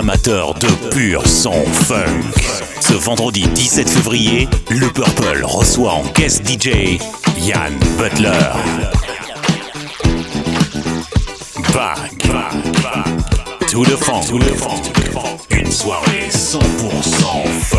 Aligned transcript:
Amateur 0.00 0.54
de 0.54 0.66
pur 0.88 1.28
son 1.28 1.52
funk. 1.52 2.22
Ce 2.80 2.94
vendredi 2.94 3.46
17 3.48 3.86
février, 3.86 4.48
le 4.70 4.88
Purple 4.88 5.42
reçoit 5.44 5.92
en 5.92 6.04
guest 6.16 6.42
DJ 6.48 6.98
Yann 7.38 7.78
Butler. 7.98 8.30
Back, 11.74 12.18
to 13.68 13.84
the 13.84 13.98
funk. 13.98 14.22
Une 15.50 15.70
soirée 15.70 16.30
100% 16.30 16.58
funk. 17.60 17.78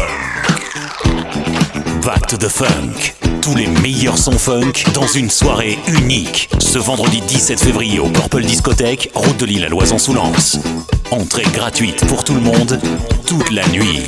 Back 2.05 2.27
to 2.27 2.37
the 2.37 2.49
funk. 2.49 3.30
Tous 3.41 3.55
les 3.55 3.65
meilleurs 3.67 4.19
sons 4.19 4.37
funk 4.37 4.73
dans 4.93 5.07
une 5.07 5.29
soirée 5.29 5.79
unique. 5.87 6.47
Ce 6.59 6.77
vendredi 6.77 7.21
17 7.21 7.59
février 7.59 7.99
au 7.99 8.07
Purple 8.07 8.43
Discothèque, 8.43 9.09
route 9.15 9.37
de 9.37 9.45
l'île 9.45 9.65
à 9.65 9.69
Loison-sous-Lens. 9.69 10.59
Entrée 11.09 11.45
gratuite 11.51 12.05
pour 12.05 12.23
tout 12.23 12.35
le 12.35 12.41
monde, 12.41 12.79
toute 13.25 13.49
la 13.51 13.67
nuit. 13.69 14.01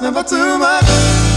never 0.00 0.22
too 0.22 0.58
much. 0.58 1.28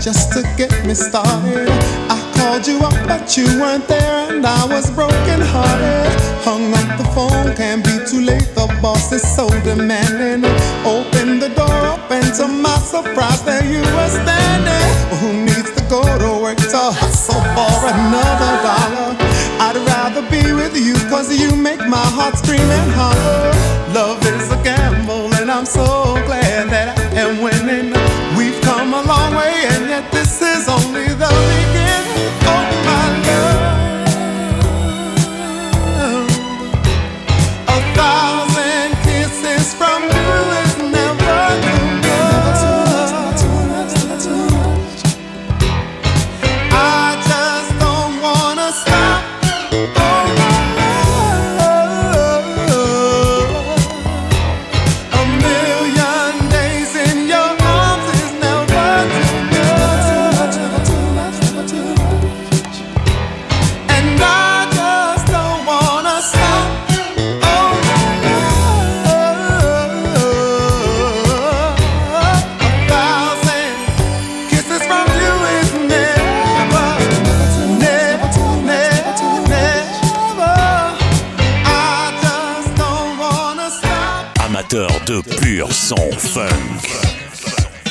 just 0.00 0.32
to 0.32 0.42
get 0.56 0.72
me 0.86 0.94
started. 0.94 1.68
I 2.08 2.32
called 2.34 2.66
you 2.66 2.78
up, 2.78 2.94
but 3.06 3.36
you 3.36 3.44
weren't 3.60 3.86
there. 3.86 4.09
I 4.38 4.64
was 4.66 4.90
broken 4.90 5.40
hearted. 5.40 6.20
Hung 6.46 6.72
up 6.72 6.98
the 6.98 7.04
phone, 7.14 7.54
can't 7.56 7.84
be 7.84 7.98
too 8.06 8.22
late. 8.22 8.48
The 8.54 8.66
boss 8.80 9.12
is 9.12 9.22
so 9.22 9.48
demanding. 9.64 10.44
Open 10.86 11.40
the 11.40 11.48
door 11.56 11.80
up, 11.92 12.10
and 12.10 12.32
to 12.36 12.46
my 12.46 12.76
surprise, 12.78 13.42
there 13.42 13.64
you 13.64 13.80
were 13.80 14.08
standing. 14.08 14.69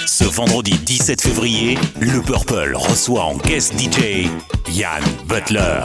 Ce 0.06 0.24
vendredi 0.24 0.72
17 0.72 1.22
février, 1.22 1.78
le 2.00 2.22
Purple 2.22 2.74
reçoit 2.76 3.24
en 3.24 3.38
guest 3.38 3.74
DJ 3.80 4.28
Yann 4.72 5.04
Butler. 5.28 5.82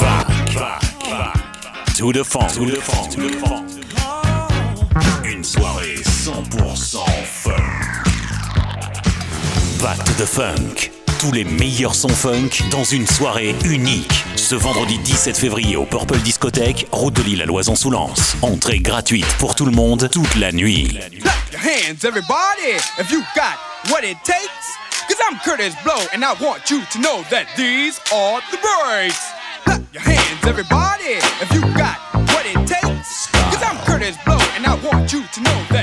Back, 0.00 0.26
back, 0.54 0.82
back. 1.08 1.94
To 1.96 2.12
the 2.12 2.22
funk. 2.22 2.48
To 2.54 2.66
the 2.66 2.80
Une 5.24 5.44
soirée 5.44 5.96
100% 5.96 6.98
funk. 7.24 7.52
Back 9.82 9.98
to 10.04 10.12
the 10.12 10.26
funk. 10.26 10.90
Tous 11.18 11.32
les 11.32 11.44
meilleurs 11.44 11.94
sons 11.94 12.08
funk 12.08 12.50
dans 12.70 12.84
une 12.84 13.06
soirée 13.06 13.54
unique 13.64 14.25
ce 14.46 14.54
vendredi 14.54 14.96
17 14.98 15.36
février 15.36 15.74
au 15.74 15.84
Purple 15.84 16.18
Discothèque, 16.18 16.86
route 16.92 17.14
de 17.14 17.22
Lille 17.22 17.42
à 17.42 17.46
Loison-sous-Lens. 17.46 18.36
Entrée 18.42 18.78
gratuite 18.78 19.26
pour 19.40 19.56
tout 19.56 19.64
le 19.64 19.72
monde, 19.72 20.08
toute 20.08 20.36
la 20.36 20.52
nuit. 20.52 20.96
Cause 25.08 25.18
I'm 25.28 25.38
Curtis 25.44 25.74
Blow, 25.82 25.98
and 26.14 26.24
I 26.24 26.34
want 26.40 26.70
you 26.70 26.80
to 26.92 26.98
know 27.00 27.24
that 27.30 27.46
these 27.56 28.00
are 28.12 28.40
the 28.52 28.58
breaks. 28.58 29.32
Clap 29.64 29.82
your 29.92 30.02
hands, 30.02 30.44
everybody, 30.46 31.18
if 31.40 31.52
you 31.52 31.62
got 31.74 31.98
what 32.32 32.46
it 32.46 32.58
takes. 32.68 33.28
Cause 33.50 33.62
I'm 33.62 33.78
Curtis 33.84 34.16
Blow, 34.24 34.38
and 34.56 34.64
I 34.64 34.74
want 34.84 35.12
you 35.12 35.22
to 35.22 35.40
know 35.40 35.58
that. 35.70 35.75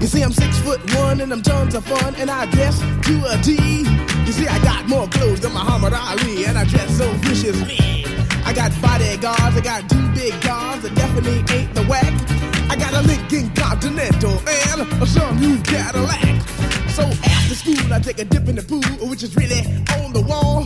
You 0.00 0.06
see, 0.06 0.22
I'm 0.22 0.32
six 0.32 0.58
foot 0.60 0.80
one, 0.96 1.20
and 1.20 1.30
I'm 1.30 1.42
tons 1.42 1.74
of 1.74 1.84
fun, 1.84 2.14
and 2.16 2.30
I 2.30 2.46
dress 2.46 2.78
to 2.80 3.14
a 3.28 3.36
T. 3.42 3.52
You 4.24 4.32
see, 4.32 4.48
I 4.48 4.58
got 4.64 4.88
more 4.88 5.06
clothes 5.08 5.40
than 5.40 5.52
Muhammad 5.52 5.92
Ali, 5.92 6.46
and 6.46 6.56
I 6.56 6.64
dress 6.64 6.96
so 6.96 7.06
viciously. 7.20 7.76
I 8.46 8.54
got 8.54 8.72
bodyguards, 8.80 9.56
I 9.56 9.60
got 9.60 9.90
two 9.90 10.08
big 10.14 10.32
guns 10.40 10.82
that 10.84 10.94
definitely 10.94 11.44
ain't 11.54 11.74
the 11.74 11.84
whack. 11.84 12.14
I 12.70 12.76
got 12.76 12.94
a 12.94 13.02
Lincoln 13.06 13.50
Continental 13.54 14.40
and 14.48 15.02
a 15.02 15.06
some 15.06 15.38
new 15.38 15.60
Cadillac. 15.62 16.48
So 16.88 17.02
after 17.02 17.54
school, 17.54 17.92
I 17.92 18.00
take 18.00 18.20
a 18.20 18.24
dip 18.24 18.48
in 18.48 18.56
the 18.56 18.62
pool, 18.62 19.08
which 19.08 19.22
is 19.22 19.36
really 19.36 19.60
on 20.00 20.14
the 20.14 20.22
wall. 20.22 20.64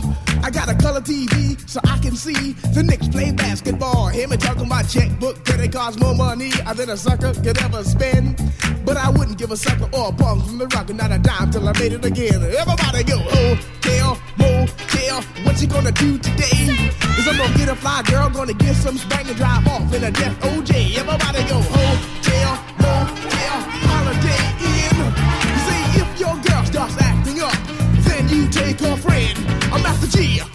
Got 0.65 0.81
a 0.81 0.83
color 0.83 1.01
TV 1.01 1.69
so 1.69 1.79
I 1.83 1.99
can 1.99 2.15
see 2.15 2.53
the 2.73 2.81
Knicks 2.81 3.07
play 3.09 3.31
basketball. 3.31 4.07
Him 4.07 4.31
and 4.31 4.41
talking 4.41 4.65
about 4.65 4.89
checkbook, 4.89 5.45
credit 5.45 5.71
cards, 5.71 5.99
more 5.99 6.15
money 6.15 6.49
than 6.49 6.89
a 6.89 6.97
sucker 6.97 7.35
could 7.35 7.61
ever 7.61 7.83
spend. 7.83 8.41
But 8.83 8.97
I 8.97 9.11
wouldn't 9.11 9.37
give 9.37 9.51
a 9.51 9.57
sucker 9.57 9.87
or 9.93 10.09
a 10.09 10.11
punk 10.11 10.43
from 10.43 10.57
the 10.57 10.65
rock, 10.73 10.89
and 10.89 10.97
not 10.97 11.11
a 11.11 11.19
dime 11.19 11.51
till 11.51 11.69
I 11.69 11.73
made 11.77 11.93
it 11.93 12.03
again. 12.03 12.41
Everybody 12.41 13.03
go, 13.03 13.13
oh, 13.21 13.53
hotel, 13.53 14.17
motel, 14.39 15.21
oh, 15.21 15.43
what 15.43 15.61
you 15.61 15.67
gonna 15.67 15.91
do 15.91 16.17
today? 16.17 16.65
Is 17.13 17.27
I'm 17.27 17.37
gonna 17.37 17.57
get 17.59 17.69
a 17.69 17.75
fly 17.75 18.01
girl, 18.01 18.27
gonna 18.31 18.53
get 18.55 18.75
some 18.75 18.97
spank 18.97 19.27
and 19.27 19.37
drive 19.37 19.67
off 19.67 19.93
in 19.93 20.03
a 20.03 20.09
death 20.09 20.39
OJ. 20.41 20.97
Everybody 20.97 21.43
go, 21.45 21.61
oh, 21.61 21.93
hotel, 22.17 22.57
motel, 22.81 23.57
holiday 23.85 24.41
inn. 24.65 24.97
See 25.61 26.01
if 26.01 26.19
your 26.19 26.35
girl 26.41 26.65
starts 26.65 26.97
acting 26.97 27.39
up, 27.41 27.53
then 28.01 28.29
you 28.29 28.49
take 28.49 28.79
her 28.79 28.97
friend. 28.97 29.37
I'm 29.71 29.83
Master 29.83 30.07
Gee. 30.17 30.54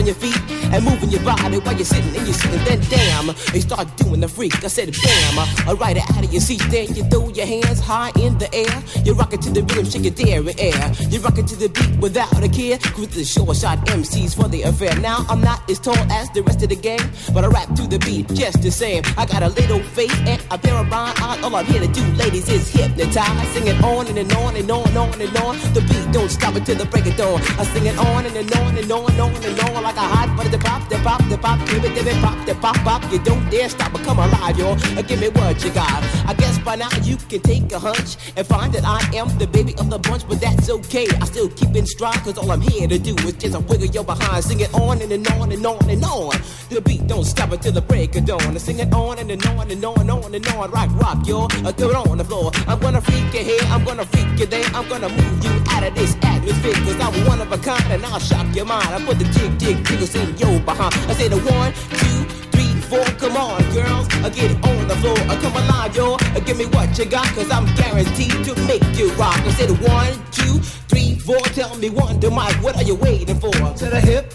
stomping 0.00 0.06
your 0.06 0.14
feet 0.14 0.72
and 0.72 0.84
moving 0.84 1.10
your 1.10 1.22
body 1.22 1.58
while 1.58 1.74
you're 1.74 1.84
sitting 1.84 2.14
and 2.16 2.26
you're 2.26 2.34
sitting. 2.34 2.64
Then 2.64 2.80
damn, 2.88 3.28
you 3.54 3.60
start 3.60 3.88
doing 3.96 4.20
the 4.20 4.28
freak. 4.28 4.64
I 4.64 4.68
said 4.68 4.92
bam, 4.92 5.96
it 5.96 6.10
out 6.10 6.24
of 6.24 6.32
your 6.32 6.40
seat. 6.40 6.62
Then 6.70 6.94
you 6.94 7.04
throw 7.04 7.28
your 7.28 7.46
hands 7.46 7.80
high 7.80 8.12
in 8.18 8.38
the 8.38 8.48
air. 8.54 9.04
You 9.04 9.14
rock 9.14 9.32
it 9.32 9.42
to 9.42 9.50
the 9.50 9.62
rhythm, 9.62 9.84
shake 9.84 10.04
your 10.04 10.14
dairy 10.14 10.54
air. 10.58 10.92
You 11.08 11.20
rock 11.20 11.38
it 11.38 11.46
to 11.48 11.56
the 11.56 11.68
beat 11.68 11.98
without 12.00 12.42
a 12.42 12.48
care. 12.48 12.78
Cruise 12.78 13.08
the 13.08 13.24
short 13.24 13.56
shot 13.56 13.78
MCs 13.86 14.34
for 14.36 14.48
the 14.48 14.62
affair. 14.62 14.94
Now 15.00 15.24
I'm 15.28 15.40
not 15.40 15.68
as 15.70 15.78
tall 15.78 15.96
as 16.10 16.30
the 16.30 16.42
rest 16.42 16.62
of 16.62 16.68
the 16.68 16.76
gang, 16.76 17.00
but 17.34 17.44
I 17.44 17.48
rap 17.48 17.68
to 17.76 17.86
the 17.86 17.98
beat 17.98 18.28
just 18.34 18.62
the 18.62 18.70
same. 18.70 19.02
I 19.16 19.26
got 19.26 19.42
a 19.42 19.48
little 19.48 19.80
face 19.80 20.16
and 20.26 20.40
a 20.50 20.58
pair 20.58 20.76
of 20.76 20.90
rhyme 20.90 21.14
eyes. 21.20 21.42
All 21.44 21.54
I'm 21.54 21.66
here 21.66 21.80
to 21.80 21.88
do, 21.88 22.04
ladies, 22.14 22.48
is 22.48 22.68
hypnotize. 22.70 23.48
Sing 23.48 23.66
it 23.66 23.82
on 23.82 24.06
and, 24.06 24.18
and 24.18 24.32
on 24.32 24.56
and 24.56 24.70
on 24.70 24.88
and 24.88 24.96
on 24.96 25.20
and 25.20 25.36
on. 25.38 25.56
The 25.74 25.82
beat 25.82 26.12
don't 26.12 26.30
stop 26.30 26.54
until 26.54 26.76
the 26.76 26.86
break 26.86 27.06
of 27.06 27.16
dawn. 27.16 27.40
I 27.58 27.64
sing 27.64 27.86
it 27.86 27.98
on 27.98 28.26
and, 28.26 28.36
and 28.36 28.52
on 28.56 28.76
and 28.76 28.90
on 28.90 29.10
and 29.10 29.20
on 29.20 29.44
and 29.44 29.60
on 29.60 29.89
like 29.90 30.04
a 30.04 30.08
hot 30.08 30.36
butter. 30.36 30.50
The 30.50 30.58
pop, 30.58 30.88
the 30.88 30.96
pop, 30.96 31.28
the 31.28 31.38
pop, 31.38 31.58
give 31.68 31.84
it, 31.84 31.94
give 31.94 32.06
it, 32.06 32.16
pop, 32.22 32.46
the 32.46 32.54
pop, 32.54 32.76
pop. 32.76 33.12
You 33.12 33.18
don't 33.18 33.48
dare 33.50 33.68
stop 33.68 33.94
or 33.94 34.02
come 34.04 34.18
alive, 34.18 34.58
y'all. 34.58 34.78
Uh, 34.96 35.02
Give 35.02 35.20
me 35.20 35.28
what 35.28 35.62
you 35.64 35.70
got. 35.70 36.02
I 36.26 36.34
guess 36.34 36.58
by 36.58 36.76
now 36.76 36.90
you 37.02 37.16
can 37.16 37.40
take 37.40 37.72
a 37.72 37.78
hunch 37.78 38.16
and 38.36 38.46
find 38.46 38.72
that 38.74 38.84
I 38.84 39.00
am 39.16 39.26
the 39.38 39.46
baby 39.46 39.74
of 39.78 39.90
the 39.90 39.98
bunch, 39.98 40.26
but 40.28 40.40
that's 40.40 40.70
okay. 40.70 41.06
I 41.20 41.24
still 41.26 41.48
keep 41.50 41.74
in 41.74 41.86
stride, 41.86 42.20
cause 42.22 42.38
all 42.38 42.50
I'm 42.50 42.60
here 42.60 42.86
to 42.86 42.98
do 42.98 43.14
is 43.26 43.34
just 43.34 43.54
a 43.54 43.60
wiggle 43.60 43.86
your 43.86 44.04
behind. 44.04 44.44
Sing 44.44 44.60
it 44.60 44.72
on 44.74 45.00
and, 45.02 45.10
and 45.10 45.26
on 45.28 45.50
and 45.50 45.66
on 45.66 45.90
and 45.90 46.04
on. 46.04 46.36
The 46.68 46.80
beat 46.80 47.06
don't 47.06 47.24
stop 47.24 47.52
until 47.52 47.72
the 47.72 47.82
break 47.82 48.14
of 48.16 48.26
dawn. 48.26 48.54
I 48.54 48.58
sing 48.58 48.78
it 48.78 48.92
on 48.92 49.18
and, 49.18 49.30
and 49.30 49.44
on 49.46 49.70
and 49.70 49.84
on 49.84 50.00
and 50.00 50.10
on 50.10 50.34
and 50.34 50.46
on. 50.48 50.70
Rock, 50.70 50.90
rock, 51.00 51.26
y'all. 51.26 51.48
Uh, 51.66 51.72
throw 51.72 51.90
it 51.90 51.96
on 51.96 52.18
the 52.18 52.24
floor. 52.24 52.52
I'm 52.68 52.78
gonna 52.78 53.00
freak 53.00 53.34
you 53.34 53.44
here, 53.44 53.64
I'm 53.66 53.84
gonna 53.84 54.06
freak 54.06 54.38
you 54.38 54.46
there. 54.46 54.66
I'm 54.74 54.88
gonna 54.88 55.08
move 55.08 55.44
you 55.44 55.50
out 55.70 55.82
of 55.82 55.94
this 55.94 56.14
atmosphere, 56.22 56.74
cause 56.74 57.00
I'm 57.00 57.26
one 57.26 57.40
of 57.40 57.50
a 57.50 57.58
kind 57.58 57.92
and 57.92 58.04
I'll 58.06 58.20
shock 58.20 58.54
your 58.54 58.66
mind. 58.66 58.88
I 58.88 59.04
put 59.04 59.18
the 59.18 59.24
jig, 59.24 59.58
jig, 59.58 59.79
jiggles 59.84 60.14
in 60.14 60.36
your 60.38 60.60
behind. 60.60 60.94
I 61.10 61.14
say 61.14 61.28
the 61.28 61.38
one, 61.38 61.72
two, 62.02 62.18
three, 62.52 62.72
four. 62.90 63.04
Come 63.18 63.36
on, 63.36 63.62
girls, 63.72 64.06
I 64.24 64.30
get 64.30 64.50
on 64.64 64.88
the 64.88 64.96
floor. 64.96 65.18
I 65.28 65.36
come 65.36 65.52
alive, 65.56 65.94
yo. 65.96 66.14
Uh, 66.14 66.40
Give 66.40 66.56
me 66.58 66.66
what 66.66 66.98
you 66.98 67.04
got, 67.04 67.26
cause 67.34 67.50
I'm 67.50 67.66
guaranteed 67.76 68.44
to 68.44 68.54
make 68.66 68.82
you 68.98 69.12
rock. 69.14 69.38
I 69.40 69.50
said 69.52 69.70
one, 69.82 70.12
two, 70.32 70.58
three, 70.88 71.18
four. 71.18 71.40
Tell 71.54 71.76
me 71.76 71.90
one, 71.90 72.18
to 72.20 72.30
Mike, 72.30 72.56
what 72.62 72.76
are 72.76 72.82
you 72.84 72.94
waiting 72.96 73.38
for? 73.38 73.50
To 73.52 73.86
the 73.86 74.00
hip. 74.00 74.34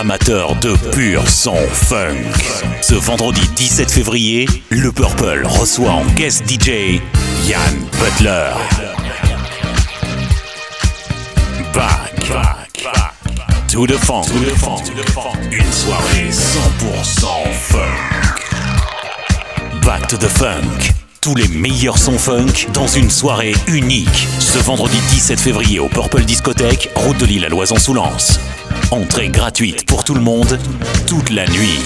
Amateur 0.00 0.54
de 0.56 0.74
pur 0.92 1.28
son 1.28 1.56
funk. 1.72 2.14
Ce 2.80 2.94
vendredi 2.94 3.40
17 3.56 3.90
février, 3.90 4.46
le 4.70 4.92
Purple 4.92 5.42
reçoit 5.44 5.90
en 5.90 6.06
guest 6.14 6.48
DJ 6.48 7.00
Yann 7.46 7.74
Butler. 8.00 9.07
Back, 11.74 12.14
back, 12.28 12.84
back 12.84 13.68
to 13.68 13.86
the 13.86 13.98
funk. 13.98 14.24
Une 15.50 15.72
soirée 15.72 16.30
100% 16.30 17.52
funk. 17.52 17.78
Back 19.84 20.08
to 20.08 20.16
the 20.16 20.28
funk. 20.28 20.92
Tous 21.20 21.34
les 21.34 21.48
meilleurs 21.48 21.98
sons 21.98 22.18
funk 22.18 22.68
dans 22.72 22.86
une 22.86 23.10
soirée 23.10 23.54
unique. 23.66 24.28
Ce 24.38 24.58
vendredi 24.58 24.98
17 25.10 25.40
février 25.40 25.80
au 25.80 25.88
Purple 25.88 26.24
Discothèque, 26.24 26.90
route 26.94 27.18
de 27.18 27.26
Lille 27.26 27.44
à 27.44 27.48
Loison-sous-Lens. 27.48 28.40
Entrée 28.90 29.28
gratuite 29.28 29.86
pour 29.86 30.04
tout 30.04 30.14
le 30.14 30.20
monde, 30.20 30.58
toute 31.06 31.30
la 31.30 31.46
nuit. 31.46 31.78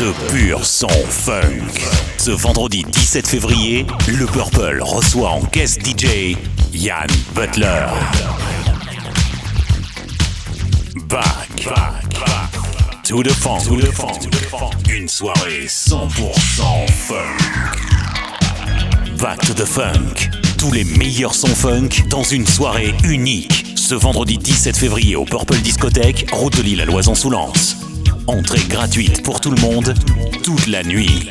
de 0.00 0.12
pur 0.30 0.64
son 0.64 0.88
funk. 0.88 1.68
Ce 2.16 2.30
vendredi 2.30 2.84
17 2.90 3.28
février, 3.28 3.86
le 4.08 4.24
Purple 4.24 4.80
reçoit 4.80 5.28
en 5.28 5.42
guest 5.52 5.84
DJ 5.84 6.36
Yann 6.72 7.06
Butler. 7.34 7.86
Back, 11.06 11.66
back, 11.66 12.04
back. 12.14 13.02
To 13.08 13.22
the 13.22 13.28
funk. 13.28 13.58
To 13.66 13.76
the 13.76 13.92
funk. 13.92 14.30
Une 14.90 15.06
soirée 15.06 15.66
100% 15.66 15.98
funk. 16.88 17.16
Back 19.18 19.40
to 19.46 19.52
the 19.52 19.66
funk. 19.66 20.30
Tous 20.56 20.72
les 20.72 20.84
meilleurs 20.84 21.34
sons 21.34 21.54
funk 21.54 22.08
dans 22.08 22.24
une 22.24 22.46
soirée 22.46 22.94
unique. 23.04 23.66
Ce 23.76 23.94
vendredi 23.94 24.38
17 24.38 24.78
février 24.78 25.14
au 25.16 25.26
Purple 25.26 25.58
Discothèque, 25.58 26.26
route 26.32 26.56
de 26.56 26.62
Lille 26.62 26.80
à 26.80 26.86
Loison-sous-Lens. 26.86 27.79
Entrée 28.26 28.66
gratuite 28.68 29.22
pour 29.22 29.40
tout 29.40 29.50
le 29.50 29.60
monde, 29.60 29.94
toute 30.42 30.66
la 30.66 30.82
nuit. 30.82 31.28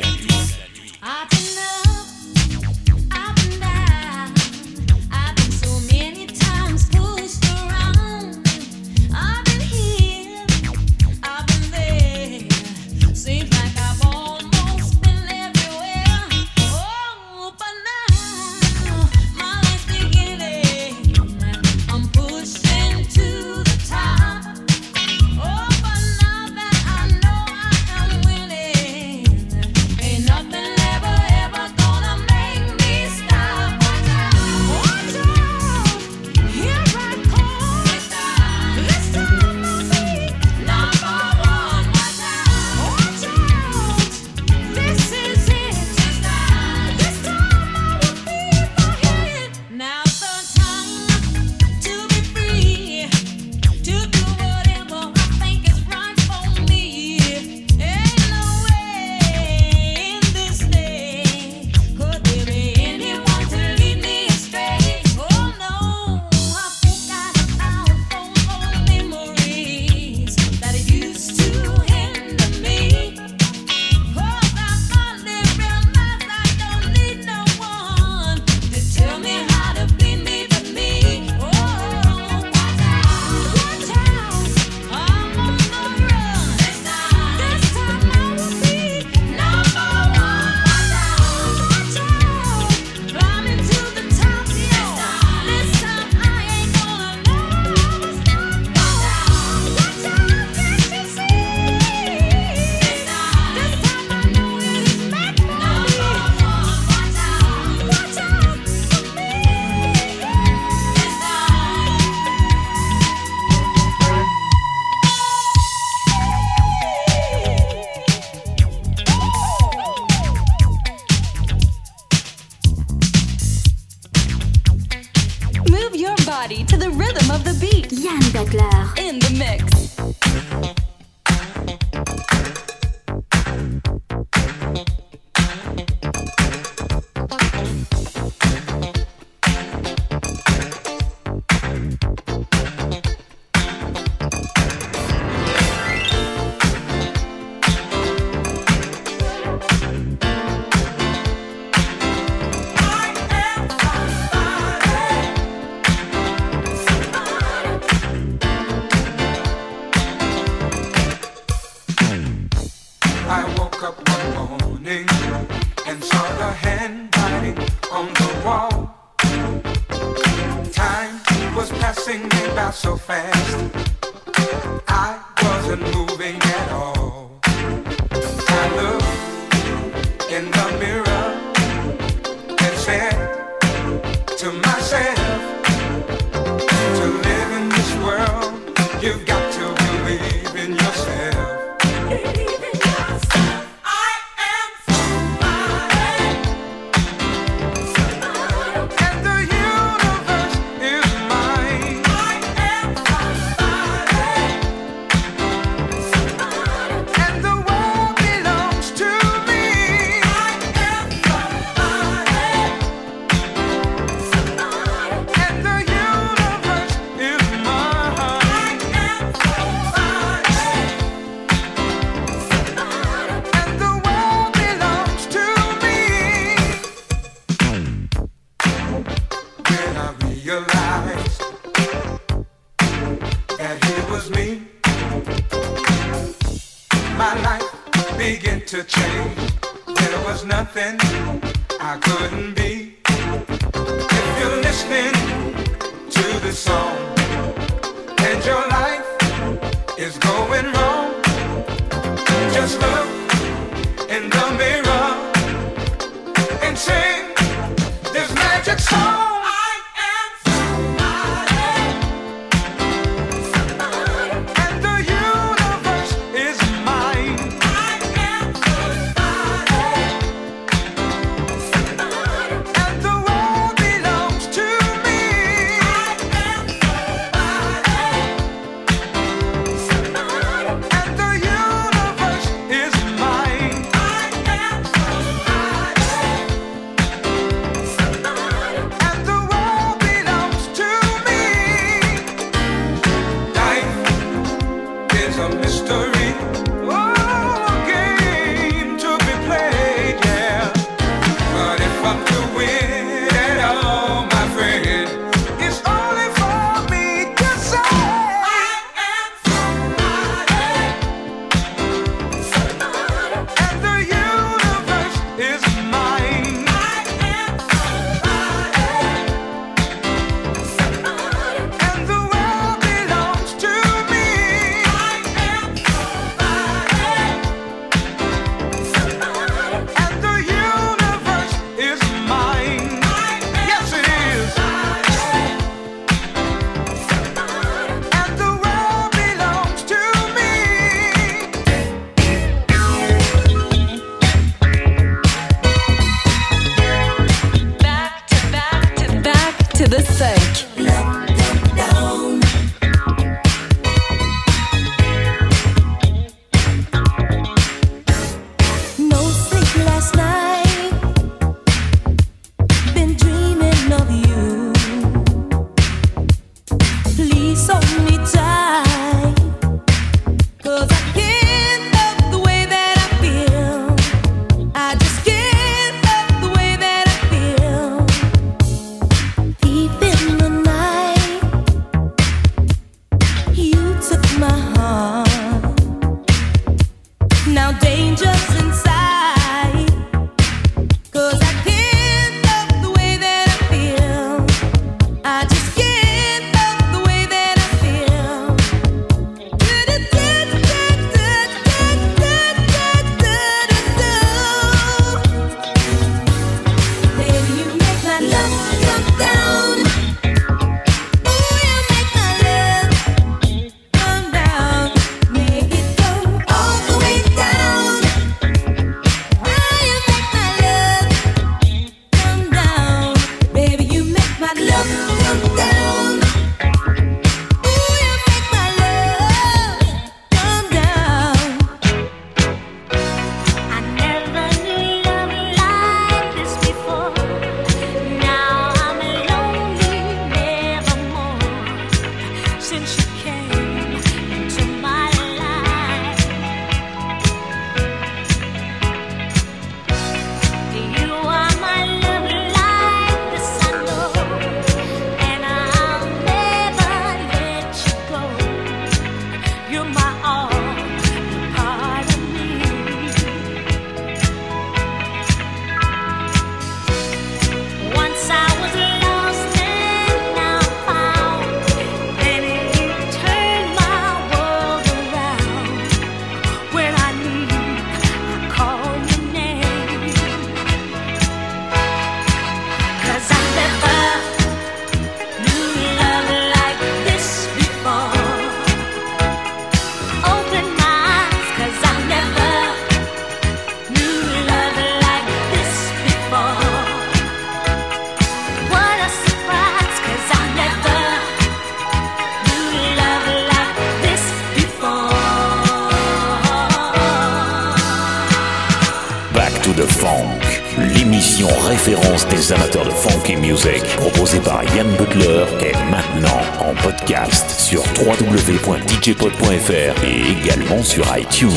Référence 511.68 512.26
des 512.28 512.52
amateurs 512.52 512.84
de 512.84 512.90
funky 512.90 513.36
music, 513.36 513.82
proposée 513.98 514.40
par 514.40 514.62
Yann 514.74 514.88
Butler, 514.96 515.44
est 515.60 515.76
maintenant 515.90 516.40
en 516.58 516.74
podcast 516.82 517.50
sur 517.50 517.82
www.djpod.fr 517.98 520.04
et 520.04 520.22
également 520.32 520.82
sur 520.82 521.04
iTunes. 521.16 521.50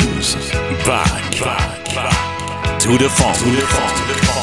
Back, 0.86 1.39
back, 1.39 1.95
back. 1.95 2.14
To 2.80 2.97
the 2.97 3.07
funk. 3.07 4.43